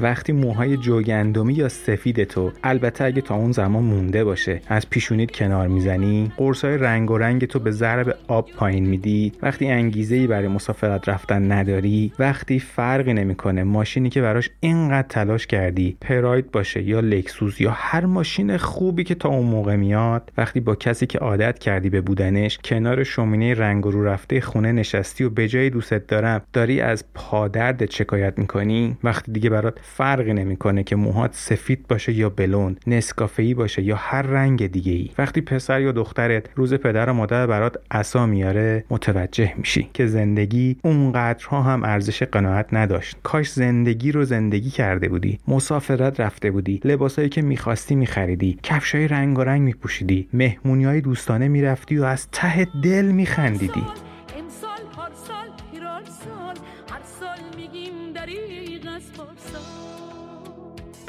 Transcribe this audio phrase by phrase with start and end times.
[0.00, 5.30] وقتی موهای جوگندمی یا سفید تو البته اگه تا اون زمان مونده باشه از پیشونیت
[5.30, 10.26] کنار می‌زنی قرصای رنگ و رنگ تو به ضرب آب پایین میدی وقتی انگیزه ای
[10.26, 16.82] برای مسافرت رفتن نداری وقتی فرقی نمی‌کنه ماشینی که براش اینقدر تلاش کردی پراید باشه
[16.82, 21.18] یا لکسوس یا هر ماشین خوبی که تا اون موقع میاد وقتی با کسی که
[21.18, 26.06] عادت کردی به بودنش کنار شومینه رنگ رو رفته خونه نشستی و به جای دوستت
[26.06, 32.12] دارم داری از پادرد شکایت می‌کنی؟ وقتی دیگه برات فرقی نمی‌کنه که موهات سفید باشه
[32.12, 37.10] یا بلوند نسکافه باشه یا هر رنگ دیگه ای وقتی پسر یا دخترت روز پدر
[37.10, 43.16] و مادر برات عصا میاره متوجه میشی که زندگی اونقدرها هم ارزش قناعت نداشت.
[43.22, 49.38] کاش زندگی رو زندگی کرده بودی مسافرت رفته بودی لباسایی که می‌خواستی میخریدی کفشای رنگ
[49.38, 54.09] و رنگ میپوشیدی مهمونی های دوستانه می‌رفتی و از ته دل میخندیدی.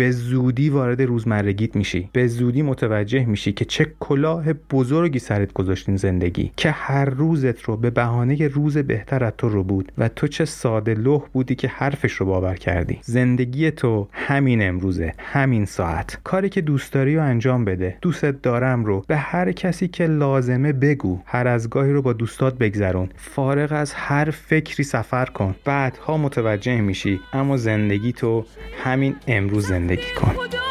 [0.02, 2.10] به زودی وارد روزمرگیت میشی.
[2.14, 6.52] به زودی متوجه میشی که چه کلاه بزرگی سرت گذاشتین زندگی.
[6.58, 10.46] که هر روزت رو به بهانه روز بهتر از تو رو بود و تو چه
[10.46, 13.00] ساده لوح بودی که حرفش رو باور کردی.
[13.02, 16.18] زندگی تو همین امروزه همین ساعت.
[16.24, 17.98] کاری که دوست داری رو انجام بده.
[18.02, 19.04] دوستت دارم رو.
[19.08, 21.20] به هر کسی که لازمه بگو.
[21.26, 23.10] هر از گاهی رو با دوستات بگذرون.
[23.16, 25.56] فارغ از هر فکری سفر کن.
[25.66, 27.20] بعدها متوجه میشی.
[27.34, 28.46] اما زندگی تو
[28.84, 29.91] همین امروز زندگی.
[29.92, 30.71] زندگی کن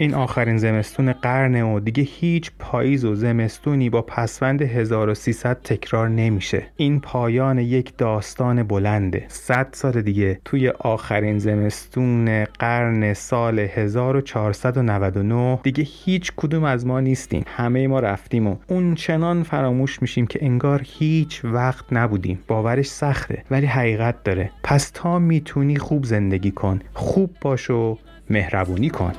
[0.00, 6.66] این آخرین زمستون قرنه و دیگه هیچ پاییز و زمستونی با پسوند 1300 تکرار نمیشه.
[6.76, 9.24] این پایان یک داستان بلنده.
[9.28, 17.44] 100 سال دیگه توی آخرین زمستون قرن سال 1499 دیگه هیچ کدوم از ما نیستیم.
[17.46, 22.38] همه ما رفتیم و اون چنان فراموش میشیم که انگار هیچ وقت نبودیم.
[22.46, 24.50] باورش سخته ولی حقیقت داره.
[24.62, 27.98] پس تا می‌تونی خوب زندگی کن خوب باش و
[28.30, 29.12] مهربونی کن.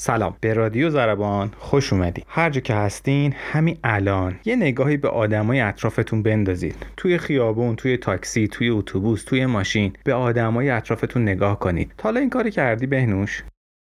[0.00, 0.36] سلام.
[0.40, 5.60] به رادیو زربان خوش اومدید هر جا که هستین همین الان یه نگاهی به آدمای
[5.60, 11.92] اطرافتون بندازید توی خیابون توی تاکسی توی اتوبوس توی ماشین به آدمای اطرافتون نگاه کنید
[11.98, 13.42] تا حالا این کاری کردی بهنوش؟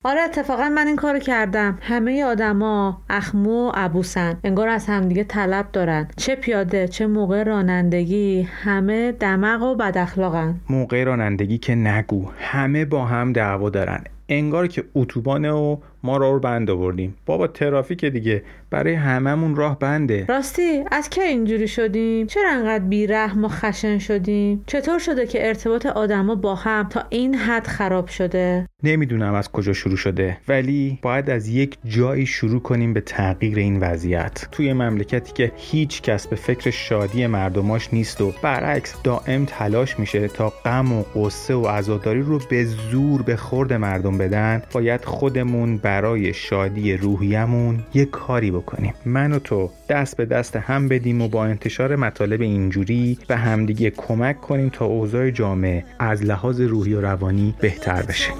[0.04, 1.78] آره اتفاقا من این کارو کردم.
[1.82, 6.08] همه آدما اخمو و ابوسن انگار از همدیگه طلب دارن.
[6.16, 10.60] چه پیاده چه موقع رانندگی همه دمق و بد اخلاقن.
[10.70, 12.30] موقع رانندگی که نگو.
[12.38, 14.04] همه با هم دعوا دارن.
[14.28, 17.16] انگار که اتوبانه و ما رو بند آوردیم.
[17.26, 18.42] بابا ترافیک دیگه.
[18.70, 20.24] برای هممون راه بنده.
[20.28, 25.86] راستی از که اینجوری شدیم؟ چرا انقدر بیرحم و خشن شدیم؟ چطور شده که ارتباط
[25.86, 31.30] آدما با هم تا این حد خراب شده؟ نمی‌دونم از کجا شروع شده ولی باید
[31.30, 34.48] از یک جایی شروع کنیم به تغییر این وضعیت.
[34.52, 40.28] توی مملکتی که هیچ کس به فکر شادی مردماش نیست و برعکس دائم تلاش میشه
[40.28, 45.76] تا غم و قصه و عزاداری رو به زور به خورد مردم بدن باید خودمون
[45.76, 48.94] برای شادی روحیمون یه کاری بکنیم.
[49.04, 53.90] من و تو دست به دست هم بدیم و با انتشار مطالب اینجوری به همدیگه
[53.90, 58.32] کمک کنیم تا اوضاع جامعه از لحاظ روحی و روانی بهتر بشه.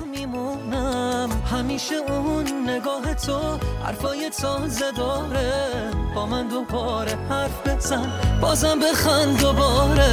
[1.50, 5.50] همیشه اون نگاه تو حرفای تازه داره.
[6.14, 10.10] با من دوباره حرف بزن بازم بخند دوباره.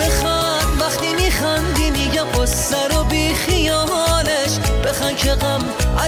[0.00, 2.87] بخند وقتی میخندی میگم قصه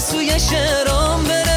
[0.00, 1.49] از شعرام بره.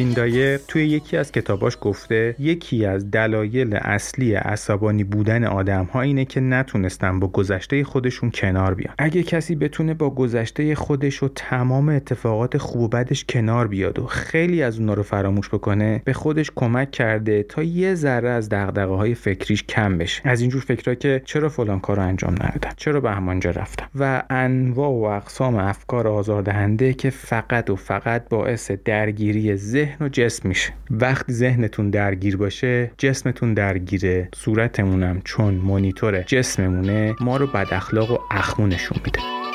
[0.00, 6.24] ویندایر توی یکی از کتاباش گفته یکی از دلایل اصلی عصبانی بودن آدم ها اینه
[6.24, 8.94] که نتونستن با گذشته خودشون کنار بیان.
[8.98, 14.06] اگه کسی بتونه با گذشته خودش و تمام اتفاقات خوب و بدش کنار بیاد و
[14.06, 18.94] خیلی از اونا رو فراموش بکنه به خودش کمک کرده تا یه ذره از دغدغه
[18.94, 20.22] های فکریش کم بشه.
[20.24, 24.90] از اینجور فکرها که چرا فلان کار انجام ندادم چرا به همانجا رفتم و انواع
[24.90, 30.72] و اقسام افکار آزاردهنده که فقط و فقط باعث درگیری ذهن ذهن و جسم میشه.
[30.90, 38.18] وقتی ذهنتون درگیر باشه جسمتون درگیره صورتمونم چون مونیتور جسممونه ما رو بد اخلاق و
[38.30, 39.49] اخمو نشون میده.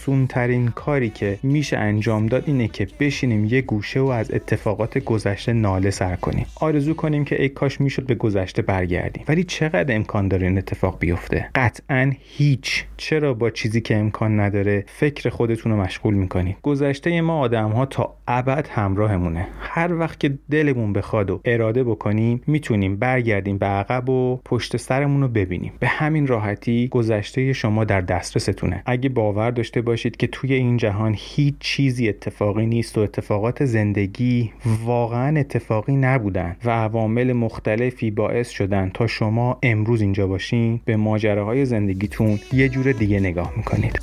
[0.00, 4.98] آسون ترین کاری که میشه انجام داد اینه که بشینیم یه گوشه و از اتفاقات
[4.98, 6.46] گذشته ناله سر کنیم.
[6.60, 9.24] آرزو کنیم که ای کاش می‌شد به گذشته برگردیم.
[9.28, 12.84] ولی چقدر امکان داره این اتفاق بیفته؟ قطعا هیچ.
[12.96, 17.86] چرا با چیزی که امکان نداره فکر خودتون رو مشغول می‌کنید گذشته ما آدم ها
[17.86, 19.48] تا ابد همراهمونه.
[19.60, 25.22] هر وقت که دلمون بخواد و اراده بکنیم می‌تونیم برگردیم به عقب و پشت سرمون
[25.22, 25.72] رو ببینیم.
[25.78, 28.82] به همین راحتی گذشته شما در دسترستونه.
[28.86, 34.52] اگه باور داشته باشید که توی این جهان هیچ چیزی اتفاقی نیست و اتفاقات زندگی
[34.84, 41.64] واقعا اتفاقی نبودن و عوامل مختلفی باعث شدن تا شما امروز اینجا باشین به ماجراهای
[41.64, 44.00] زندگیتون یه جور دیگه نگاه می‌کنید.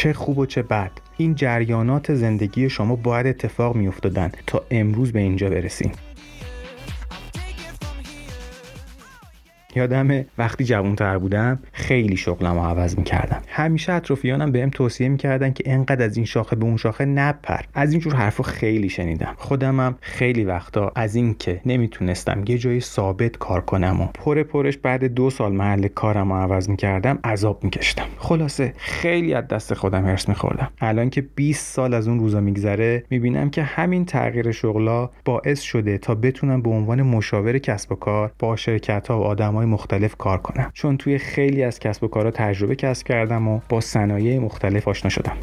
[0.00, 0.90] چه خوب و چه بد.
[1.16, 5.92] این جریانات زندگی شما باید اتفاق می افتادن تا امروز به اینجا برسیم.
[9.76, 13.42] یادم وقتی جوانتر بودم خیلی شغلم رو عوض می‌کردم.
[13.48, 17.60] همیشه اطرافیانم بهم توصیه می‌کردن که انقدر از این شاخه به اون شاخه نپر.
[17.74, 19.34] از اینجور حرفا خیلی شنیدم.
[19.36, 24.76] خودمم خیلی وقتا از این که نمی‌تونستم یه جای ثابت کار کنم و پر پرش
[24.76, 28.06] بعد دو سال محل کارم رو عوض می‌کردم عذاب میکشتم.
[28.18, 30.70] خلاصه خیلی از دست خودم هرس میخوردم.
[30.80, 35.98] الان که 20 سال از اون روزا میگذره می‌بینم که همین تغییر شغلا باعث شده
[35.98, 40.38] تا بتونم به عنوان مشاور کسب و کار با شرکت ها و آدم مختلف کار
[40.38, 40.70] کنم.
[40.74, 45.10] چون توی خیلی از کسب و کارها تجربه کسب کردم و با صنایع مختلف آشنا
[45.10, 45.36] شدم.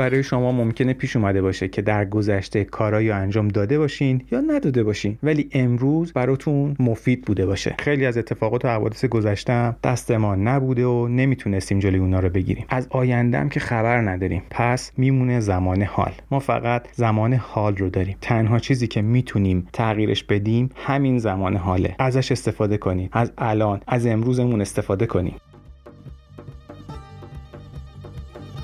[0.00, 4.82] برای شما ممکنه پیش اومده باشه که در گذشته کارایی انجام داده باشین یا نداده
[4.82, 7.74] باشین ولی امروز براتون مفید بوده باشه.
[7.78, 12.64] خیلی از اتفاقات و حوادث گذشتم دست ما نبوده و نمی‌تونستیم جلوی اونا رو بگیریم.
[12.68, 14.42] از آیندهم که خبر نداریم.
[14.50, 16.12] پس میمونه زمان حال.
[16.30, 18.16] ما فقط زمان حال رو داریم.
[18.20, 21.94] تنها چیزی که می‌تونیم تغییرش بدیم همین زمان حاله.
[21.98, 25.34] ازش استفاده کنیم از الان از امروزمون استفاده کنیم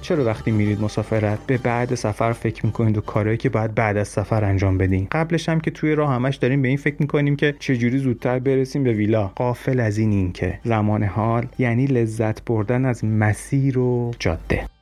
[0.06, 4.08] چرا وقتی میرید مسافرت به بعد سفر فکر می‌کنید و کارهایی که باید بعد از
[4.08, 7.54] سفر انجام بدین؟ قبلش هم که توی راه همش داریم به این فکر می‌کنیم که
[7.58, 9.26] چجوری زودتر برسیم به ویلا.
[9.26, 14.75] قافل از این این که زمان حال یعنی لذت بردن از مسیر و جاده.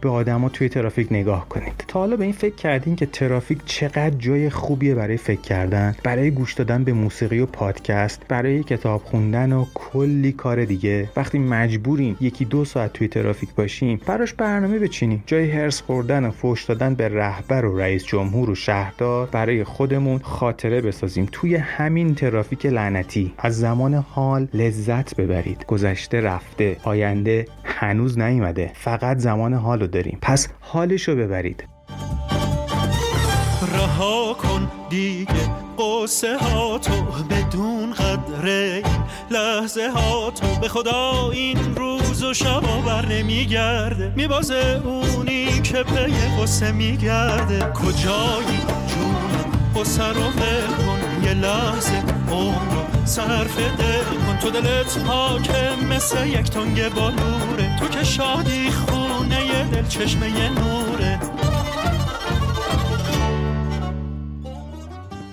[0.00, 1.84] به آدما توی ترافیک نگاه کنید.
[1.88, 6.30] تا حالا به این فکر کردین که ترافیک چقدر جای خوبیه برای فکر کردن برای
[6.30, 11.08] گوش دادن به موسیقی و پادکست برای کتاب خوندن و کلی کار دیگه.
[11.16, 16.30] وقتی مجبوریم یکی دو ساعت توی ترافیک باشیم براش برنامه بچینیم جای هرس خوردن و
[16.30, 21.28] فوش دادن به رهبر و رئیس جمهور و شهردار برای خودمون خاطره بسازیم.
[21.32, 23.32] توی همین ترافیک لعنتی.
[23.38, 25.66] از زمان حال لذت ببرید.
[25.66, 26.76] گذشته رفته.
[26.82, 28.70] آینده هنوز نیومده.
[28.74, 30.18] فقط زمان حال داریم.
[30.22, 31.64] پس حالشو ببرید.
[33.72, 35.60] رها کن دیگه.
[35.78, 36.92] قصه ها تو
[37.30, 38.84] بدون قدر این
[39.30, 44.12] لحظه ها تو به خدا این روز و شبا بر نمیگرده.
[44.16, 47.72] میبازه اونی که پی قصه میگرده.
[47.72, 52.02] کجایی جون قصه رو کن یه لحظه.
[52.30, 52.79] عمر رو
[53.10, 59.86] صرف دل کن تو دلت حاکم مثل یک تنگ بالوره تو که شادی خونه دل
[59.86, 61.20] چشمه نوره.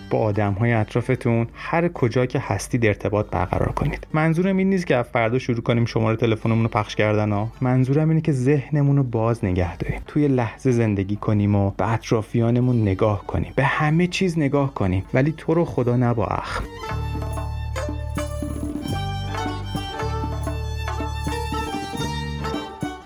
[0.09, 4.07] با آدم های اطرافتون هر کجا که هستید ارتباط برقرار کنید.
[4.13, 7.47] منظورم این نیست که فردا شروع کنیم شماره تلفنمون رو پخش کردن ها.
[7.61, 10.01] منظورم اینه که ذهنمون رو باز نگه داریم.
[10.07, 13.53] توی لحظه زندگی کنیم و به اطرافیانمون نگاه کنیم.
[13.55, 15.05] به همه چیز نگاه کنیم.
[15.13, 16.63] ولی تو رو خدا نبا اخم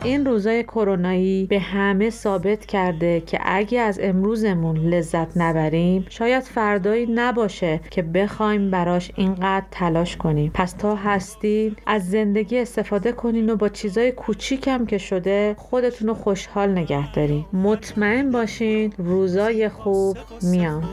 [0.03, 7.05] این روزای کرونایی به همه ثابت کرده که اگه از امروزمون لذت نبریم شاید فردایی
[7.05, 10.51] نباشه که بخوایم براش اینقدر تلاش کنیم.
[10.53, 16.13] پس تا هستید از زندگی استفاده کنین و با چیزای کوچیکم که شده خودتون رو
[16.13, 17.45] خوشحال نگه دارین.
[17.53, 20.83] مطمئن باشین روزای خوب میان.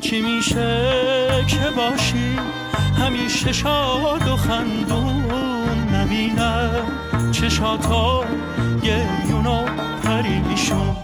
[0.00, 0.78] چی میشه
[1.48, 2.36] که باشی؟
[2.98, 5.24] همیشه شاد و خندون
[5.94, 7.11] نبینم.
[7.42, 8.24] چشاتا
[8.82, 9.66] گریون و
[10.02, 10.96] پریشون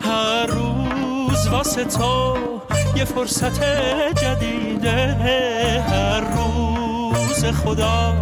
[0.00, 2.36] هر روز واسه تو
[2.96, 3.64] یه فرصت
[4.14, 5.16] جدیده.
[5.88, 8.14] هر روز خدا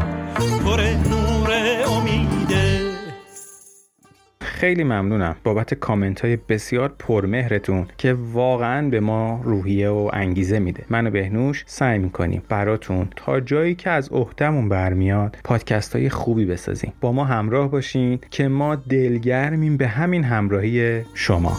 [0.65, 1.20] پر نور
[4.61, 5.37] خیلی ممنونم.
[5.45, 10.85] بابت کامنت های بسیار پرمهرتون که واقعا به ما روحیه و انگیزه میده.
[10.91, 16.45] من و بهنوش سعی می‌کنیم براتون تا جایی که از عهدهمون برمیاد پادکست های خوبی
[16.45, 16.93] بسازیم.
[17.01, 21.57] با ما همراه باشین که ما دلگرمیم به همین همراهی شما.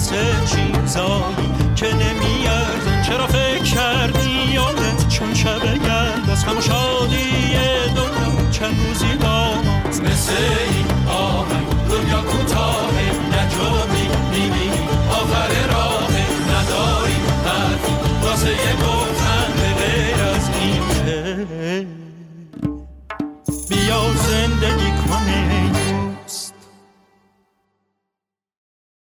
[0.00, 6.60] واسه چیزایی که نمیارزن چرا فکر کردی یادت چون شب گرد از همون